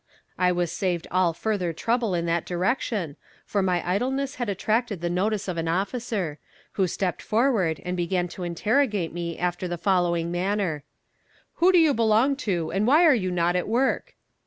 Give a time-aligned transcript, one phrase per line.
[0.39, 5.11] I was saved all further trouble in that direction, for my idleness had attracted the
[5.11, 6.39] notice of an officer,
[6.71, 10.83] who stepped forward and began to interrogate me after the following manner:
[11.57, 14.15] "Who do you belong to, and why are you not at work?"